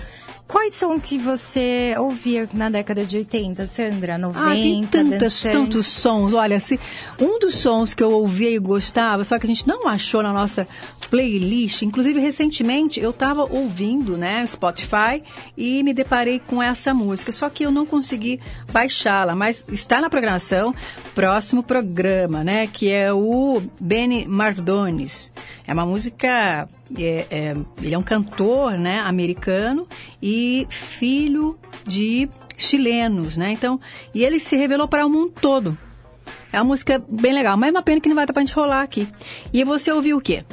[0.52, 4.18] quais são que você ouvia na década de 80, Sandra?
[4.18, 5.52] 90, Ah, tem tantas, dançante?
[5.56, 6.34] tantos sons.
[6.34, 6.78] Olha, se
[7.18, 10.32] um dos sons que eu ouvia e gostava, só que a gente não achou na
[10.32, 10.68] nossa
[11.10, 15.22] playlist, inclusive recentemente eu estava ouvindo, né, Spotify
[15.56, 18.38] e me deparei com essa música, só que eu não consegui
[18.72, 20.74] baixá-la, mas está na programação,
[21.14, 25.32] próximo programa, né, que é o Benny Mardones.
[25.66, 26.68] É uma música,
[26.98, 29.86] é, é, ele é um cantor, né, americano
[30.22, 33.52] e filho de chilenos, né?
[33.52, 33.80] Então,
[34.14, 35.76] e ele se revelou para o mundo todo.
[36.52, 38.54] É uma música bem legal, mas é uma pena que não vai dar pra gente
[38.54, 39.08] rolar aqui.
[39.52, 40.44] E você ouviu o quê?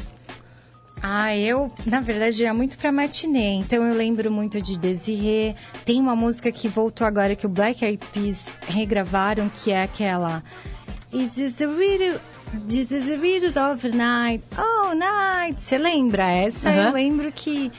[1.01, 5.55] Ah, eu, na verdade, ia muito pra matinê, então eu lembro muito de Desirê.
[5.85, 10.43] Tem uma música que voltou agora que o Black Eyed Peas regravaram, que é aquela
[11.11, 12.19] Is this a riddle?
[12.67, 14.43] This is a riddle of the night.
[14.57, 15.61] Oh, night.
[15.61, 16.71] Você lembra essa?
[16.71, 17.71] Eu lembro que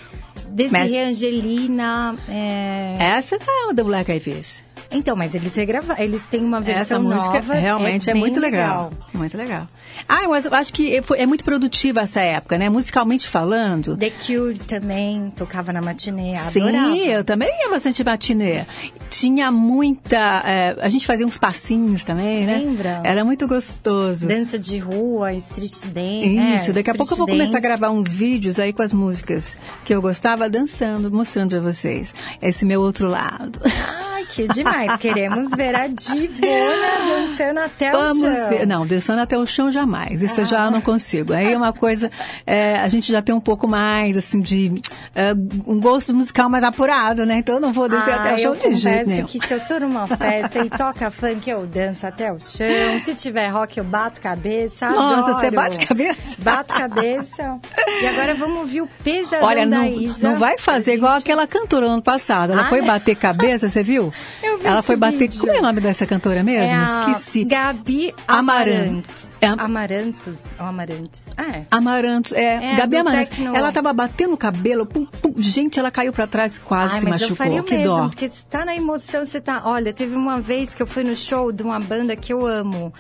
[0.51, 2.17] Desirê, Angelina...
[2.29, 2.97] É...
[2.99, 4.63] Essa é a do Black Eyed Peas.
[4.91, 7.55] Então, mas eles regravaram, eles têm uma versão Essa música nova.
[7.55, 8.93] realmente é, bem muito legal.
[9.15, 9.69] Muito legal.
[10.09, 12.69] Ah, mas eu acho que é muito produtiva essa época, né?
[12.69, 13.97] Musicalmente falando.
[13.97, 16.93] The Cure também tocava na matinê, adorava.
[16.95, 18.65] Sim, eu também ia bastante matinê.
[19.09, 20.43] Tinha muita.
[20.47, 22.59] é, a gente fazia uns passinhos também, né?
[22.59, 23.01] Lembra?
[23.05, 24.27] Era muito gostoso.
[24.27, 26.55] Dança de rua, street dance.
[26.57, 28.93] Isso, é, daqui a pouco eu vou começar a gravar uns vídeos aí com as
[28.93, 33.61] músicas que eu gostava dançando, mostrando pra vocês esse meu outro lado.
[33.65, 34.97] Ai, que demais.
[34.97, 38.49] Queremos ver a Divona dançando até o Vamos chão.
[38.49, 38.67] ver.
[38.67, 40.23] Não, dançando até o chão jamais.
[40.23, 40.47] Isso eu Ah.
[40.49, 41.33] já não consigo.
[41.33, 42.11] Aí é uma coisa.
[42.47, 44.81] é, a gente já tem um pouco mais, assim, de.
[45.15, 45.33] é,
[45.67, 47.39] um gosto musical mais apurado, né?
[47.39, 49.27] Então eu não vou descer até o chão Ah, eu de jeito nenhum.
[49.27, 52.67] que se eu tô numa festa e toca funk, eu danço até o chão.
[53.05, 54.89] Se tiver rock, eu bato cabeça.
[54.91, 55.35] Nossa, adoro.
[55.35, 56.35] você bate cabeça?
[56.39, 57.61] Bato cabeça.
[58.03, 60.29] E agora vamos ouvir o pesadão Olha, da não, Isa.
[60.31, 62.53] não vai fazer igual aquela cantora ano passado.
[62.53, 62.83] Ela Ah, foi é?
[62.83, 64.13] bater cabeça, você viu?
[64.43, 65.19] Eu vi Ela foi bater.
[65.19, 65.41] vídeo.
[65.41, 66.77] Como é o nome dessa cantora mesmo?
[66.77, 67.45] É Esqueci.
[67.45, 68.71] Gabi Amaranto.
[68.71, 69.30] Amaranto.
[69.41, 69.47] É.
[69.47, 70.37] Amarantos?
[70.59, 71.29] Ou Amarantes?
[71.37, 71.67] Ah, é.
[71.71, 73.29] Amarantos, é, É, Gabi Amarantos.
[73.31, 73.57] Tecno.
[73.57, 77.07] Ela tava batendo o cabelo, pum, pum, gente, ela caiu pra trás quase Ai, se
[77.07, 77.37] mas eu machucou.
[77.37, 78.09] faria que mesmo, dó.
[78.09, 79.63] porque você tá na emoção, você tá...
[79.65, 82.93] Olha, teve uma vez que eu fui no show de uma banda que eu amo.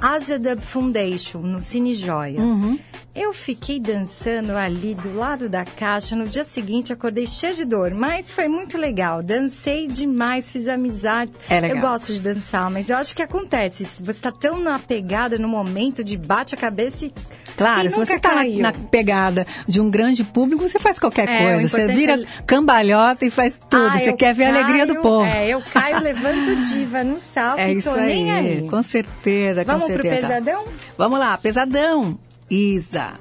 [0.00, 2.40] Asia Dub Foundation, no Cine Joia.
[2.40, 2.78] Uhum.
[3.14, 6.14] Eu fiquei dançando ali do lado da caixa.
[6.14, 9.24] No dia seguinte, acordei cheia de dor, mas foi muito legal.
[9.24, 11.34] Dancei demais, fiz amizades.
[11.50, 11.76] É legal.
[11.78, 13.84] Eu gosto de dançar, mas eu acho que acontece.
[13.86, 17.12] Se você tá tão na pegada no momento de bate a cabeça e.
[17.56, 18.62] Claro, se você nunca tá na, caiu?
[18.62, 21.68] na pegada de um grande público, você faz qualquer É, coisa.
[21.68, 23.84] Você vira é- cambalhota e faz tudo.
[23.84, 25.24] Ah, você quer ver a alegria do caio- povo.
[25.24, 28.68] É, eu caio, levanto diva no salto É isso tô nem aí.
[28.68, 30.64] Com certeza, com Vamos pro pesadão?
[30.96, 32.18] Vamos lá, pesadão.
[32.50, 33.14] Isa.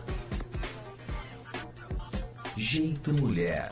[2.56, 3.72] Jeito Mulher.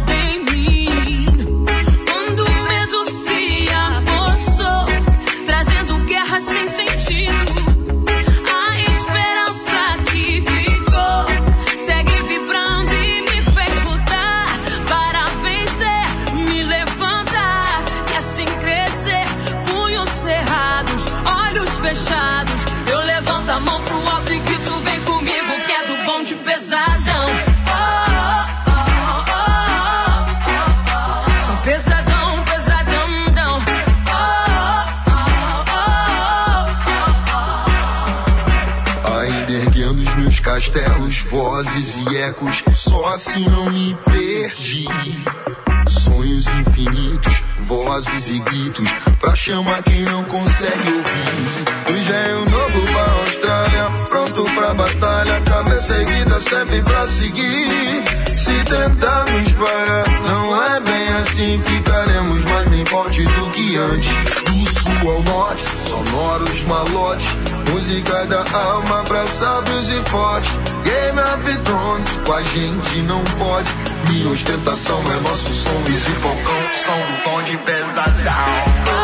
[41.61, 42.63] vozes e ecos.
[42.73, 44.87] Só assim não me perdi.
[45.87, 48.89] Sonhos infinitos, vozes e gritos.
[49.19, 51.99] Pra chamar quem não consegue ouvir.
[51.99, 55.41] Engenho novo pra Austrália, pronto pra batalha.
[55.41, 58.03] Cabeça erguida sempre pra seguir.
[58.37, 61.61] Se tentarmos parar, não é bem assim.
[61.61, 64.09] Ficaremos mais bem forte do que antes.
[64.45, 67.27] Do sul ao norte, sonoros malotes.
[67.69, 70.70] Música da alma pra sábios e fortes.
[70.83, 73.69] Game of Thrones, com a gente não pode.
[74.09, 75.71] Minha ostentação é nosso som.
[75.89, 79.00] Easy Falcão, som do tom de pesadão.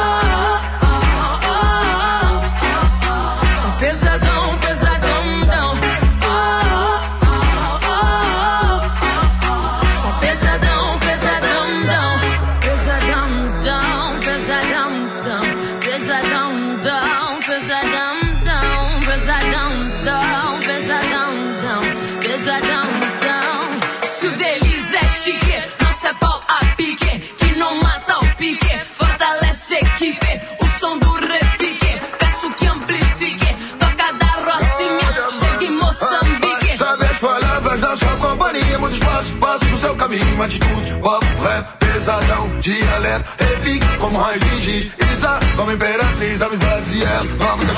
[38.28, 44.40] Companhia, muito espaço, passo no seu caminho, atitude, papo, rap, pesadão, dialeto, repique, como raio
[44.40, 47.74] de giz, Isa, como imperatriz, amizades e ela, nome da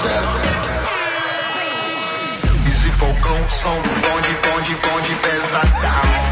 [2.68, 6.29] Easy Falcão, som bonde, bonde, bonde, pesadão.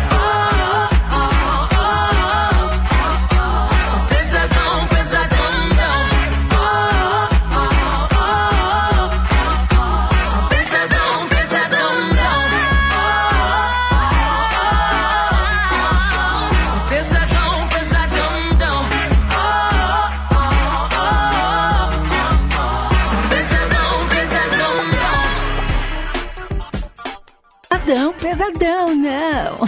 [28.57, 29.59] Pesadão, não.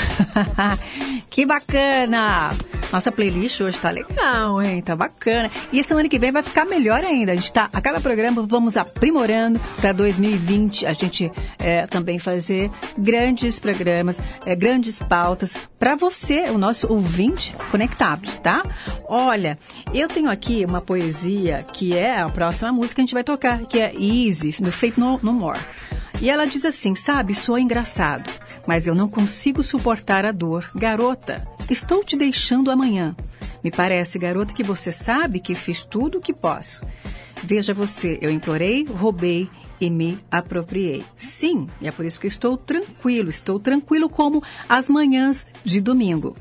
[1.29, 2.51] que bacana.
[2.91, 4.81] Nossa playlist hoje tá legal, hein?
[4.81, 5.49] Tá bacana.
[5.71, 7.31] E semana que vem vai ficar melhor ainda.
[7.31, 10.87] A gente tá, a cada programa vamos aprimorando para 2020.
[10.87, 17.55] A gente é, também fazer grandes programas, é, grandes pautas para você, o nosso ouvinte
[17.69, 18.63] conectado, tá?
[19.07, 19.57] Olha,
[19.93, 23.61] eu tenho aqui uma poesia que é a próxima música que a gente vai tocar,
[23.61, 25.59] que é Easy, do Fate No, no More.
[26.21, 28.29] E ela diz assim: Sabe, sou engraçado,
[28.67, 30.69] mas eu não consigo suportar a dor.
[30.75, 33.15] Garota, estou te deixando amanhã.
[33.63, 36.85] Me parece, garota, que você sabe que fiz tudo o que posso.
[37.43, 39.49] Veja você, eu implorei, roubei
[39.79, 41.05] e me apropriei.
[41.15, 46.35] Sim, e é por isso que estou tranquilo, estou tranquilo como as manhãs de domingo.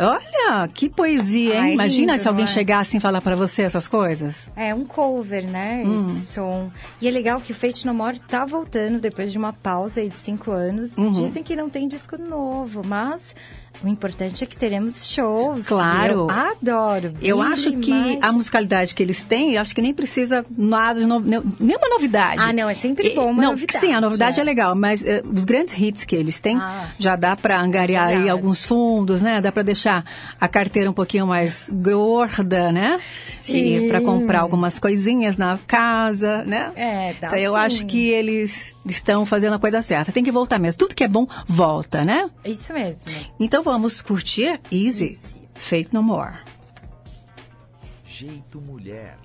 [0.00, 1.60] Olha, que poesia, hein?
[1.60, 2.46] Ai, Imagina lindo, se alguém é?
[2.46, 4.48] chegar assim e falar pra você essas coisas.
[4.56, 5.82] É um cover, né?
[5.84, 6.16] Hum.
[6.16, 6.70] Esse som.
[7.00, 10.08] E é legal que o Fate No More tá voltando depois de uma pausa aí
[10.08, 10.96] de cinco anos.
[10.96, 11.10] Uhum.
[11.10, 13.34] Dizem que não tem disco novo, mas
[13.82, 15.66] o importante é que teremos shows.
[15.66, 16.12] Claro.
[16.12, 17.12] Eu adoro.
[17.22, 21.06] Eu acho que a musicalidade que eles têm, eu acho que nem precisa nada de
[21.06, 22.42] no, ne- nenhuma novidade.
[22.42, 24.44] Ah, não, é sempre bom uma não, novidade, Sim, a novidade é, é.
[24.44, 26.90] legal, mas eh, os grandes hits que eles têm Ah.
[26.98, 28.30] já dá para angariar aí Verdade.
[28.30, 29.40] alguns fundos, né?
[29.40, 30.04] Dá para deixar
[30.40, 33.00] a carteira um pouquinho mais gorda, né?
[33.40, 33.88] Sim.
[33.88, 36.70] para comprar algumas coisinhas na casa, né?
[36.76, 37.58] É, dá Então eu sim.
[37.58, 40.12] acho que eles estão fazendo a coisa certa.
[40.12, 40.78] Tem que voltar mesmo.
[40.78, 42.30] Tudo que é bom volta, né?
[42.44, 43.00] Isso mesmo.
[43.40, 45.16] Então vamos curtir Easy,
[45.54, 46.40] Fate No More.
[48.04, 49.16] Jeito Mulher.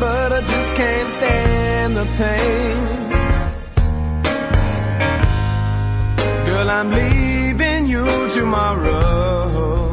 [0.00, 3.01] but I just can't stand the pain.
[6.52, 9.90] Girl, I'm leaving you tomorrow.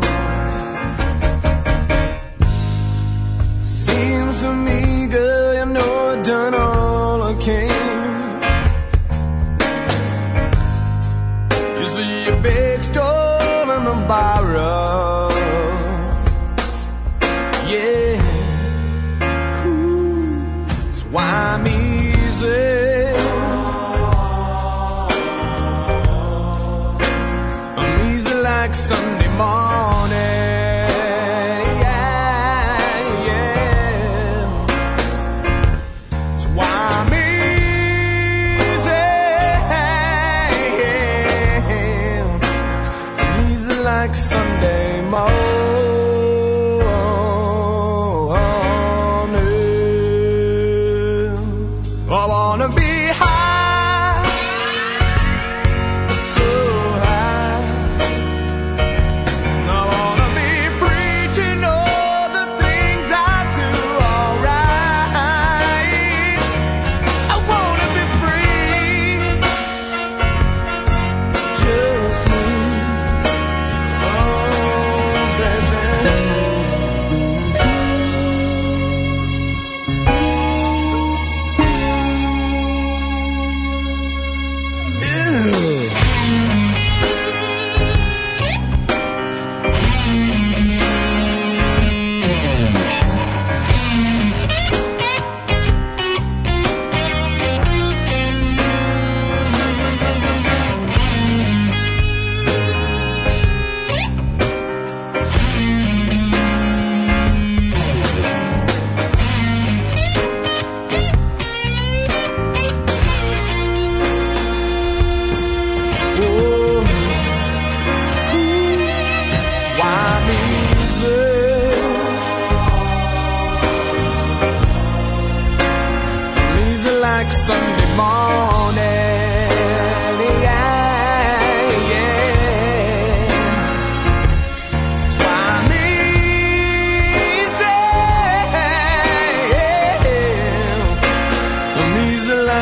[3.86, 8.12] Seems to me, girl, you know I've done all I can.
[11.80, 14.39] You see, you big stolen and borrow.
[28.60, 29.19] Like Sunday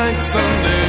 [0.08, 0.88] like Sunday.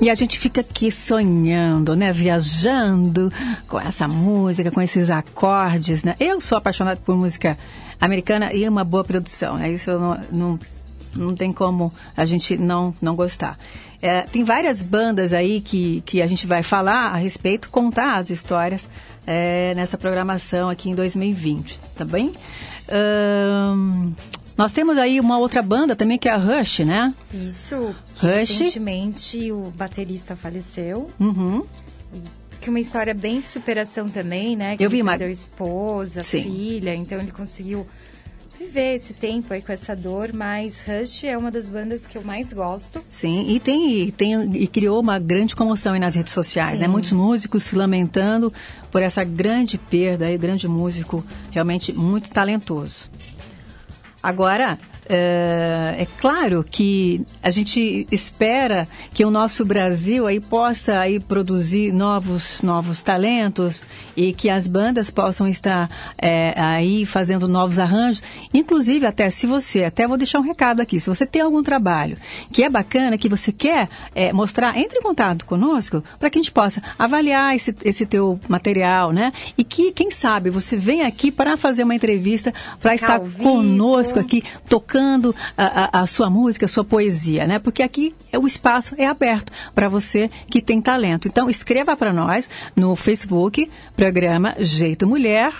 [0.00, 2.12] E a gente fica aqui sonhando, né?
[2.12, 3.32] Viajando
[3.66, 6.14] com essa música, com esses acordes, né?
[6.20, 7.56] Eu sou apaixonada por música
[7.98, 9.72] americana e uma boa produção, né?
[9.72, 10.58] Isso eu não, não,
[11.16, 13.58] não tem como a gente não, não gostar.
[14.02, 18.28] É, tem várias bandas aí que, que a gente vai falar a respeito, contar as
[18.30, 18.86] histórias
[19.26, 22.32] é, nessa programação aqui em 2020, tá bem?
[24.56, 27.12] Nós temos aí uma outra banda também que é a Rush, né?
[27.32, 28.22] Isso, Rush.
[28.50, 31.10] recentemente o baterista faleceu.
[31.18, 31.64] Uhum.
[32.60, 34.76] Que uma história bem de superação também, né?
[34.76, 36.42] Que Eu vi ele uma- perdeu esposa, Sim.
[36.44, 37.86] filha, então ele conseguiu
[38.64, 42.22] viver esse tempo aí com essa dor, mas Rush é uma das bandas que eu
[42.22, 43.02] mais gosto.
[43.10, 46.86] Sim, e tem, e tem e criou uma grande comoção aí nas redes sociais, né?
[46.86, 46.92] Sim.
[46.92, 48.52] Muitos músicos se lamentando
[48.90, 53.10] por essa grande perda aí, grande músico, realmente muito talentoso.
[54.22, 61.20] Agora, é, é claro que a gente espera que o nosso Brasil aí possa aí
[61.20, 63.82] produzir novos novos talentos
[64.16, 65.88] e que as bandas possam estar
[66.18, 68.22] é, aí fazendo novos arranjos.
[68.52, 72.16] Inclusive, até se você, até vou deixar um recado aqui, se você tem algum trabalho
[72.52, 76.42] que é bacana, que você quer é, mostrar, entre em contato conosco para que a
[76.42, 79.32] gente possa avaliar esse, esse teu material, né?
[79.58, 84.42] E que, quem sabe, você vem aqui para fazer uma entrevista, para estar conosco aqui,
[84.68, 87.58] tocando a, a- a sua música, a sua poesia, né?
[87.58, 91.28] Porque aqui é o espaço é aberto para você que tem talento.
[91.28, 93.70] Então, escreva para nós no Facebook,
[94.04, 95.54] programa Jeito Mulher.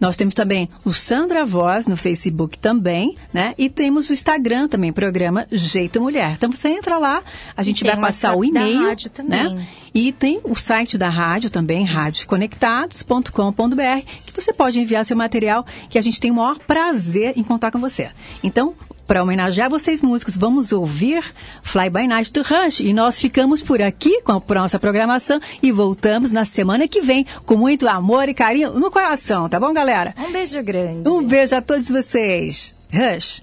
[0.00, 3.52] Nós temos também o Sandra Voz no Facebook também, né?
[3.58, 6.32] E temos o Instagram também, programa Jeito Mulher.
[6.32, 7.22] Então você entra lá,
[7.54, 8.96] a gente vai passar o e-mail,
[9.28, 9.68] né?
[9.94, 15.98] E tem o site da rádio também, radioconectados.com.br, que você pode enviar seu material, que
[15.98, 18.08] a gente tem o maior prazer em contar com você.
[18.42, 18.74] Então,
[19.12, 21.22] para homenagear vocês músicos, vamos ouvir
[21.62, 22.80] Fly By Night do Rush.
[22.80, 27.26] E nós ficamos por aqui com a nossa programação e voltamos na semana que vem
[27.44, 30.14] com muito amor e carinho no coração, tá bom, galera?
[30.16, 31.06] Um beijo grande.
[31.06, 32.74] Um beijo a todos vocês.
[32.90, 33.42] Rush.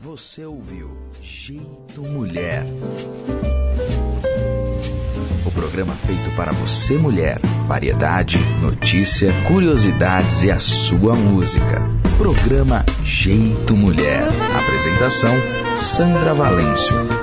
[0.00, 0.90] Você ouviu
[1.22, 2.64] Jeito Mulher.
[5.48, 7.40] O programa feito para você, mulher.
[7.66, 11.82] Variedade, notícia, curiosidades e a sua música.
[12.18, 14.28] Programa Jeito Mulher.
[14.54, 15.32] Apresentação:
[15.74, 17.17] Sandra Valêncio.